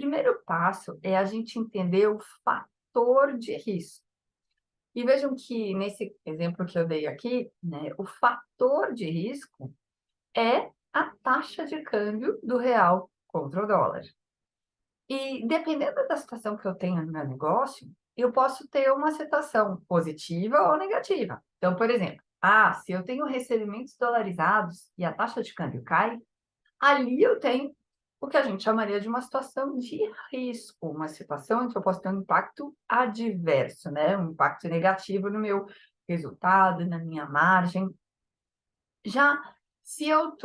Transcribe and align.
primeiro 0.00 0.42
passo 0.46 0.98
é 1.02 1.16
a 1.16 1.24
gente 1.24 1.58
entender 1.58 2.06
o 2.08 2.18
fator 2.42 3.36
de 3.36 3.54
risco. 3.56 4.02
E 4.94 5.04
vejam 5.04 5.36
que 5.36 5.74
nesse 5.74 6.16
exemplo 6.24 6.64
que 6.64 6.78
eu 6.78 6.86
dei 6.86 7.06
aqui, 7.06 7.52
né, 7.62 7.92
o 7.98 8.04
fator 8.04 8.94
de 8.94 9.08
risco 9.08 9.72
é 10.34 10.70
a 10.92 11.14
taxa 11.22 11.66
de 11.66 11.82
câmbio 11.82 12.40
do 12.42 12.56
real 12.56 13.10
contra 13.26 13.62
o 13.62 13.66
dólar. 13.66 14.02
E 15.08 15.46
dependendo 15.46 16.06
da 16.08 16.16
situação 16.16 16.56
que 16.56 16.66
eu 16.66 16.74
tenho 16.74 17.04
no 17.04 17.12
meu 17.12 17.28
negócio, 17.28 17.86
eu 18.16 18.32
posso 18.32 18.66
ter 18.68 18.90
uma 18.90 19.12
situação 19.12 19.82
positiva 19.86 20.62
ou 20.70 20.78
negativa. 20.78 21.42
Então, 21.58 21.76
por 21.76 21.90
exemplo, 21.90 22.22
ah, 22.40 22.72
se 22.72 22.92
eu 22.92 23.04
tenho 23.04 23.26
recebimentos 23.26 23.96
dolarizados 23.98 24.90
e 24.96 25.04
a 25.04 25.12
taxa 25.12 25.42
de 25.42 25.52
câmbio 25.52 25.84
cai, 25.84 26.18
ali 26.80 27.22
eu 27.22 27.38
tenho 27.38 27.74
o 28.20 28.28
que 28.28 28.36
a 28.36 28.42
gente 28.42 28.62
chamaria 28.62 29.00
de 29.00 29.08
uma 29.08 29.22
situação 29.22 29.78
de 29.78 29.98
risco, 30.30 30.90
uma 30.90 31.08
situação 31.08 31.64
em 31.64 31.68
que 31.68 31.78
eu 31.78 31.82
posso 31.82 32.00
ter 32.00 32.10
um 32.10 32.20
impacto 32.20 32.76
adverso, 32.88 33.90
né? 33.90 34.16
Um 34.16 34.32
impacto 34.32 34.68
negativo 34.68 35.30
no 35.30 35.38
meu 35.38 35.66
resultado, 36.08 36.86
na 36.86 36.98
minha 36.98 37.26
margem. 37.26 37.88
Já 39.04 39.40
se 39.82 40.06
eu 40.06 40.36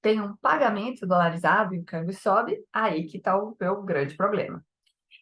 tenho 0.00 0.24
um 0.24 0.36
pagamento 0.36 1.06
dolarizado 1.06 1.74
e 1.74 1.80
o 1.80 1.84
câmbio 1.84 2.14
sobe, 2.14 2.64
aí 2.72 3.06
que 3.06 3.18
está 3.18 3.36
o 3.36 3.56
meu 3.60 3.82
grande 3.82 4.16
problema. 4.16 4.64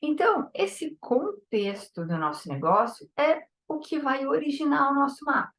Então, 0.02 0.50
esse 0.54 0.96
contexto 1.00 2.04
do 2.04 2.18
nosso 2.18 2.48
negócio 2.48 3.08
é 3.16 3.42
o 3.66 3.78
que 3.78 3.98
vai 3.98 4.26
originar 4.26 4.90
o 4.90 4.94
nosso 4.94 5.24
mapa. 5.24 5.52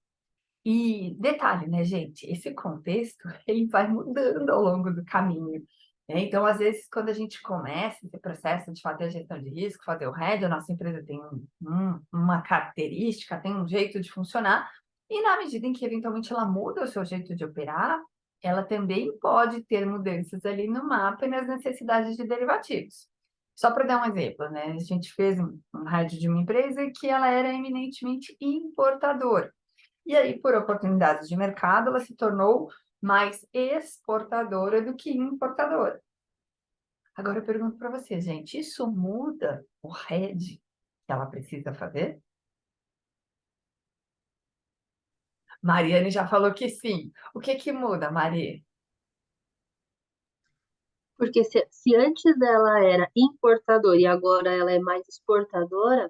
E 0.66 1.16
detalhe, 1.20 1.68
né, 1.68 1.84
gente? 1.84 2.26
Esse 2.26 2.54
contexto 2.54 3.28
ele 3.48 3.68
vai 3.68 3.88
mudando 3.88 4.50
ao 4.50 4.62
longo 4.62 4.92
do 4.92 5.04
caminho. 5.04 5.66
Né? 6.08 6.20
Então, 6.20 6.46
às 6.46 6.58
vezes, 6.58 6.88
quando 6.90 7.10
a 7.10 7.14
gente 7.14 7.42
começa 7.42 8.06
esse 8.06 8.20
processo 8.20 8.72
de 8.74 8.82
fazer 8.82 9.06
a 9.06 9.10
gestão 9.10 9.42
de 9.42 9.50
risco, 9.50 9.84
fazer 9.84 10.08
o 10.08 10.12
RED, 10.12 10.46
a 10.46 10.50
nossa 10.50 10.72
empresa 10.72 11.04
tem 11.06 11.20
um, 11.20 11.46
um, 11.62 12.00
uma 12.12 12.42
característica, 12.42 13.40
tem 13.40 13.56
um 13.56 13.68
jeito 13.68 14.00
de 14.00 14.12
funcionar, 14.12 14.70
e 15.10 15.22
na 15.22 15.38
medida 15.38 15.66
em 15.68 15.74
que 15.74 15.86
eventualmente 15.86 16.32
ela 16.32 16.46
muda 16.46 16.84
o 16.84 16.88
seu 16.88 17.06
jeito 17.06 17.36
de 17.36 17.46
operar, 17.46 18.02
ela 18.42 18.64
também 18.64 19.18
pode 19.20 19.64
ter 19.64 19.86
mudanças 19.86 20.46
ali 20.46 20.68
no 20.68 20.86
mapa 20.86 21.26
e 21.26 21.30
nas 21.30 21.48
necessidades 21.48 22.18
de 22.18 22.28
derivativos. 22.28 23.08
Só 23.56 23.72
para 23.72 23.86
dar 23.86 24.02
um 24.02 24.06
exemplo, 24.06 24.50
né? 24.50 24.74
A 24.74 24.80
gente 24.80 25.14
fez 25.14 25.40
um, 25.40 25.60
um 25.74 26.08
de 26.08 26.28
uma 26.28 26.42
empresa 26.42 26.92
que 27.00 27.08
ela 27.08 27.30
era 27.30 27.54
eminentemente 27.54 28.36
importadora. 28.42 29.54
E 30.06 30.16
aí, 30.16 30.40
por 30.40 30.56
oportunidades 30.56 31.30
de 31.30 31.38
mercado, 31.38 31.90
ela 31.90 32.00
se 32.00 32.16
tornou 32.16 32.68
mais 33.04 33.46
exportadora 33.52 34.82
do 34.82 34.96
que 34.96 35.12
importadora. 35.12 36.02
Agora 37.14 37.40
eu 37.40 37.46
pergunto 37.46 37.78
para 37.78 37.90
você, 37.90 38.22
gente, 38.22 38.58
isso 38.58 38.90
muda 38.90 39.66
o 39.82 39.90
RED 39.90 40.62
que 41.06 41.12
ela 41.12 41.26
precisa 41.26 41.74
fazer? 41.74 42.22
Mariane 45.62 46.10
já 46.10 46.26
falou 46.26 46.54
que 46.54 46.70
sim. 46.70 47.12
O 47.34 47.42
que 47.42 47.56
que 47.56 47.74
muda, 47.74 48.10
Mari? 48.10 48.66
Porque 51.18 51.44
se, 51.44 51.68
se 51.70 51.94
antes 51.98 52.42
ela 52.42 52.86
era 52.86 53.12
importadora 53.14 54.00
e 54.00 54.06
agora 54.06 54.50
ela 54.50 54.72
é 54.72 54.80
mais 54.80 55.06
exportadora, 55.10 56.10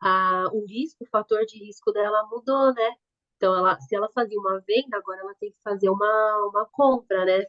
a, 0.00 0.46
o 0.52 0.64
risco, 0.64 1.02
o 1.02 1.08
fator 1.08 1.44
de 1.44 1.58
risco 1.58 1.90
dela 1.92 2.24
mudou, 2.28 2.72
né? 2.72 2.96
Então, 3.44 3.54
ela, 3.54 3.78
se 3.78 3.94
ela 3.94 4.08
fazia 4.10 4.40
uma 4.40 4.58
venda, 4.66 4.96
agora 4.96 5.20
ela 5.20 5.34
tem 5.34 5.50
que 5.50 5.58
fazer 5.62 5.90
uma, 5.90 6.48
uma 6.48 6.66
compra, 6.72 7.26
né? 7.26 7.44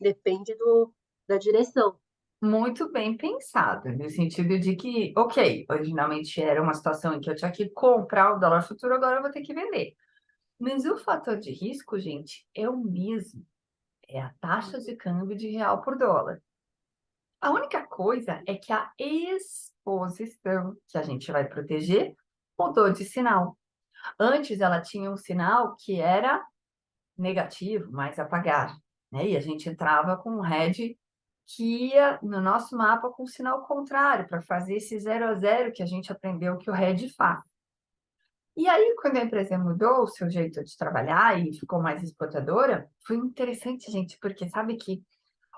Depende 0.00 0.54
do, 0.54 0.90
da 1.28 1.36
direção. 1.36 2.00
Muito 2.40 2.90
bem 2.90 3.14
pensado, 3.14 3.90
no 3.90 4.08
sentido 4.08 4.58
de 4.58 4.74
que, 4.74 5.12
ok, 5.14 5.66
originalmente 5.68 6.42
era 6.42 6.62
uma 6.62 6.72
situação 6.72 7.12
em 7.12 7.20
que 7.20 7.28
eu 7.28 7.36
tinha 7.36 7.52
que 7.52 7.68
comprar 7.68 8.34
o 8.34 8.38
dólar 8.38 8.62
futuro, 8.62 8.94
agora 8.94 9.16
eu 9.16 9.22
vou 9.22 9.30
ter 9.30 9.42
que 9.42 9.52
vender. 9.52 9.94
Mas 10.58 10.86
o 10.86 10.96
fator 10.96 11.36
de 11.36 11.52
risco, 11.52 11.98
gente, 11.98 12.48
é 12.56 12.66
o 12.66 12.78
mesmo. 12.78 13.46
É 14.08 14.18
a 14.18 14.32
taxa 14.40 14.80
de 14.80 14.96
câmbio 14.96 15.36
de 15.36 15.50
real 15.50 15.82
por 15.82 15.98
dólar. 15.98 16.42
A 17.38 17.50
única 17.50 17.86
coisa 17.86 18.42
é 18.46 18.54
que 18.54 18.72
a 18.72 18.90
exposição 18.98 20.74
que 20.88 20.96
a 20.96 21.02
gente 21.02 21.30
vai 21.30 21.46
proteger 21.46 22.16
mudou 22.58 22.90
de 22.90 23.04
sinal. 23.04 23.58
Antes 24.18 24.60
ela 24.60 24.80
tinha 24.80 25.10
um 25.10 25.16
sinal 25.16 25.76
que 25.76 26.00
era 26.00 26.44
negativo, 27.16 27.90
mais 27.92 28.18
apagar, 28.18 28.76
né? 29.10 29.28
E 29.28 29.36
a 29.36 29.40
gente 29.40 29.68
entrava 29.68 30.16
com 30.16 30.30
um 30.30 30.40
head 30.40 30.96
que 31.46 31.88
ia 31.88 32.18
no 32.22 32.40
nosso 32.40 32.76
mapa 32.76 33.10
com 33.10 33.24
o 33.24 33.28
sinal 33.28 33.66
contrário, 33.66 34.26
para 34.28 34.42
fazer 34.42 34.76
esse 34.76 34.98
zero 34.98 35.26
a 35.26 35.34
zero 35.34 35.72
que 35.72 35.82
a 35.82 35.86
gente 35.86 36.10
aprendeu 36.10 36.56
que 36.56 36.70
o 36.70 36.74
head 36.74 37.08
faz. 37.14 37.42
E 38.56 38.68
aí, 38.68 38.94
quando 39.00 39.16
a 39.16 39.22
empresa 39.22 39.58
mudou 39.58 40.02
o 40.02 40.06
seu 40.06 40.30
jeito 40.30 40.62
de 40.62 40.76
trabalhar 40.76 41.38
e 41.40 41.54
ficou 41.54 41.80
mais 41.80 42.02
exportadora, 42.02 42.88
foi 43.06 43.16
interessante, 43.16 43.90
gente, 43.90 44.18
porque 44.20 44.48
sabe 44.48 44.76
que 44.76 45.02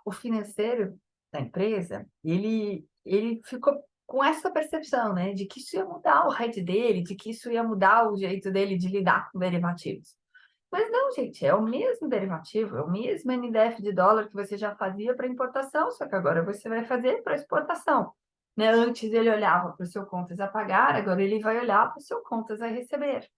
o 0.05 0.12
financeiro 0.12 0.99
da 1.32 1.41
empresa, 1.41 2.06
ele, 2.22 2.87
ele 3.05 3.41
ficou 3.44 3.82
com 4.06 4.22
essa 4.22 4.50
percepção, 4.50 5.15
né, 5.15 5.32
de 5.32 5.47
que 5.47 5.60
isso 5.60 5.76
ia 5.76 5.84
mudar 5.84 6.26
o 6.26 6.31
head 6.31 6.60
dele, 6.62 7.03
de 7.03 7.15
que 7.15 7.31
isso 7.31 7.50
ia 7.50 7.62
mudar 7.62 8.10
o 8.10 8.16
jeito 8.16 8.50
dele 8.50 8.76
de 8.76 8.88
lidar 8.88 9.31
com 9.31 9.38
derivativos. 9.38 10.16
Mas 10.70 10.91
não, 10.91 11.12
gente, 11.12 11.47
é 11.47 11.54
o 11.54 11.62
mesmo 11.62 12.09
derivativo, 12.09 12.76
é 12.76 12.82
o 12.82 12.91
mesmo 12.91 13.31
NDF 13.31 13.81
de 13.81 13.93
dólar 13.93 14.28
que 14.28 14.34
você 14.34 14.56
já 14.56 14.75
fazia 14.75 15.14
para 15.14 15.26
importação, 15.26 15.91
só 15.93 16.06
que 16.06 16.14
agora 16.16 16.43
você 16.43 16.69
vai 16.69 16.84
fazer 16.84 17.22
para 17.22 17.37
exportação. 17.37 18.12
Né? 18.56 18.70
Antes 18.70 19.12
ele 19.12 19.31
olhava 19.31 19.72
para 19.72 19.84
o 19.84 19.87
seu 19.87 20.04
contas 20.04 20.41
a 20.41 20.48
pagar, 20.48 20.97
agora 20.97 21.22
ele 21.22 21.38
vai 21.38 21.59
olhar 21.59 21.91
para 21.93 22.00
o 22.00 22.03
seu 22.03 22.20
contas 22.22 22.60
a 22.60 22.66
receber. 22.66 23.28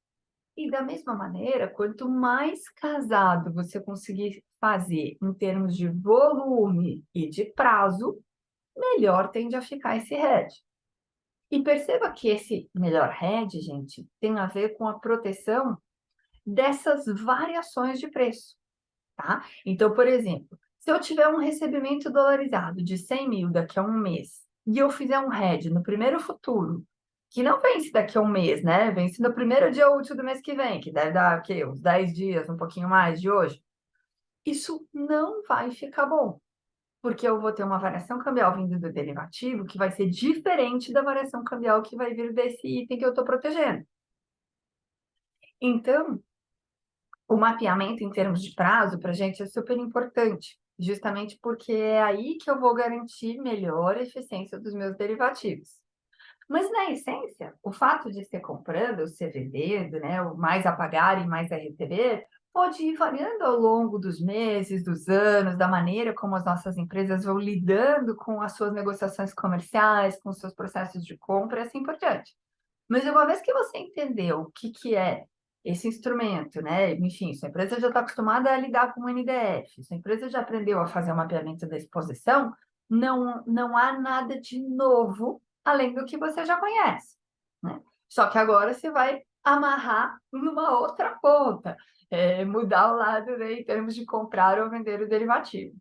E 0.56 0.70
da 0.70 0.80
mesma 0.80 1.14
maneira, 1.14 1.68
quanto 1.68 2.08
mais 2.08 2.70
casado 2.70 3.52
você 3.52 3.78
conseguir 3.78 4.42
fazer 4.58 5.18
em 5.22 5.34
termos 5.34 5.76
de 5.76 5.88
volume 5.88 7.04
e 7.14 7.28
de 7.28 7.44
prazo, 7.44 8.18
melhor 8.76 9.30
tende 9.30 9.56
a 9.56 9.62
ficar 9.62 9.96
esse 9.96 10.14
head. 10.14 10.54
E 11.50 11.62
perceba 11.62 12.10
que 12.10 12.28
esse 12.28 12.68
melhor 12.74 13.10
head, 13.10 13.60
gente, 13.60 14.06
tem 14.20 14.38
a 14.38 14.46
ver 14.46 14.76
com 14.76 14.86
a 14.88 14.98
proteção 14.98 15.78
dessas 16.44 17.06
variações 17.06 18.00
de 18.00 18.08
preço, 18.08 18.56
tá? 19.16 19.44
Então, 19.64 19.94
por 19.94 20.06
exemplo, 20.06 20.58
se 20.78 20.90
eu 20.90 21.00
tiver 21.00 21.28
um 21.28 21.38
recebimento 21.38 22.10
dolarizado 22.10 22.82
de 22.82 22.98
100 22.98 23.28
mil 23.28 23.50
daqui 23.50 23.78
a 23.78 23.82
um 23.82 23.92
mês 23.92 24.44
e 24.66 24.78
eu 24.78 24.90
fizer 24.90 25.18
um 25.20 25.28
head 25.28 25.70
no 25.70 25.82
primeiro 25.82 26.18
futuro, 26.18 26.84
que 27.30 27.42
não 27.42 27.60
vence 27.60 27.90
daqui 27.90 28.16
a 28.18 28.20
um 28.20 28.28
mês, 28.28 28.62
né? 28.62 28.90
Vence 28.90 29.20
no 29.20 29.32
primeiro 29.34 29.70
dia 29.70 29.90
útil 29.90 30.16
do 30.16 30.24
mês 30.24 30.40
que 30.40 30.54
vem, 30.54 30.80
que 30.80 30.92
deve 30.92 31.12
dar, 31.12 31.38
o 31.38 31.42
quê? 31.42 31.64
Uns 31.64 31.80
10 31.80 32.14
dias, 32.14 32.48
um 32.48 32.56
pouquinho 32.56 32.88
mais 32.88 33.20
de 33.20 33.30
hoje. 33.30 33.60
Isso 34.44 34.86
não 34.92 35.42
vai 35.42 35.70
ficar 35.72 36.06
bom 36.06 36.40
porque 37.02 37.26
eu 37.26 37.40
vou 37.40 37.52
ter 37.52 37.62
uma 37.62 37.78
variação 37.78 38.18
cambial 38.18 38.54
vindo 38.56 38.78
do 38.78 38.92
derivativo 38.92 39.64
que 39.64 39.78
vai 39.78 39.90
ser 39.90 40.08
diferente 40.08 40.92
da 40.92 41.02
variação 41.02 41.44
cambial 41.44 41.82
que 41.82 41.96
vai 41.96 42.14
vir 42.14 42.32
desse 42.32 42.66
item 42.66 42.98
que 42.98 43.04
eu 43.04 43.10
estou 43.10 43.24
protegendo. 43.24 43.86
Então, 45.60 46.20
o 47.28 47.36
mapeamento 47.36 48.04
em 48.04 48.10
termos 48.10 48.42
de 48.42 48.54
prazo 48.54 48.98
para 48.98 49.10
a 49.10 49.14
gente 49.14 49.42
é 49.42 49.46
super 49.46 49.76
importante, 49.76 50.58
justamente 50.78 51.38
porque 51.42 51.72
é 51.72 52.02
aí 52.02 52.36
que 52.38 52.50
eu 52.50 52.60
vou 52.60 52.74
garantir 52.74 53.38
melhor 53.38 53.96
eficiência 53.96 54.58
dos 54.58 54.74
meus 54.74 54.96
derivativos. 54.96 55.70
Mas, 56.48 56.70
na 56.70 56.90
essência, 56.92 57.54
o 57.62 57.72
fato 57.72 58.10
de 58.10 58.24
ser 58.24 58.40
comprando, 58.40 59.08
ser 59.08 59.32
vendendo, 59.32 59.98
né, 59.98 60.22
o 60.22 60.36
mais 60.36 60.64
a 60.64 60.72
pagar 60.72 61.20
e 61.20 61.26
mais 61.26 61.50
a 61.50 61.56
receber, 61.56 62.24
pode 62.56 62.82
ir 62.82 62.96
variando 62.96 63.42
ao 63.42 63.60
longo 63.60 63.98
dos 63.98 64.18
meses, 64.18 64.82
dos 64.82 65.10
anos, 65.10 65.58
da 65.58 65.68
maneira 65.68 66.14
como 66.14 66.34
as 66.34 66.42
nossas 66.42 66.78
empresas 66.78 67.22
vão 67.22 67.38
lidando 67.38 68.16
com 68.16 68.40
as 68.40 68.56
suas 68.56 68.72
negociações 68.72 69.34
comerciais, 69.34 70.18
com 70.22 70.30
os 70.30 70.38
seus 70.38 70.54
processos 70.54 71.04
de 71.04 71.18
compra 71.18 71.60
e 71.60 71.62
assim 71.64 71.82
por 71.82 71.98
diante. 71.98 72.34
Mas 72.88 73.04
uma 73.04 73.26
vez 73.26 73.42
que 73.42 73.52
você 73.52 73.76
entendeu 73.76 74.40
o 74.40 74.50
que, 74.50 74.70
que 74.70 74.96
é 74.96 75.26
esse 75.62 75.86
instrumento, 75.86 76.62
né? 76.62 76.94
Enfim, 76.94 77.34
sua 77.34 77.50
empresa 77.50 77.78
já 77.78 77.88
está 77.88 78.00
acostumada 78.00 78.50
a 78.50 78.56
lidar 78.56 78.94
com 78.94 79.02
o 79.02 79.10
NDF, 79.10 79.84
sua 79.84 79.98
empresa 79.98 80.30
já 80.30 80.40
aprendeu 80.40 80.80
a 80.80 80.86
fazer 80.86 81.12
o 81.12 81.16
mapeamento 81.16 81.68
da 81.68 81.76
exposição, 81.76 82.54
não, 82.88 83.44
não 83.46 83.76
há 83.76 84.00
nada 84.00 84.40
de 84.40 84.58
novo 84.66 85.42
além 85.62 85.92
do 85.92 86.06
que 86.06 86.16
você 86.16 86.46
já 86.46 86.56
conhece. 86.56 87.18
Né? 87.62 87.82
Só 88.08 88.28
que 88.28 88.38
agora 88.38 88.72
você 88.72 88.90
vai 88.90 89.20
amarrar 89.46 90.18
numa 90.32 90.78
outra 90.78 91.10
ponta 91.22 91.76
é, 92.10 92.44
mudar 92.44 92.92
o 92.92 92.96
lado 92.96 93.38
né, 93.38 93.52
em 93.52 93.64
termos 93.64 93.94
de 93.94 94.04
comprar 94.04 94.60
ou 94.60 94.68
vender 94.68 95.00
o 95.00 95.08
derivativo. 95.08 95.74